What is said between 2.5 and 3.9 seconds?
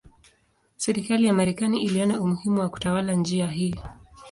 wa kutawala njia hii.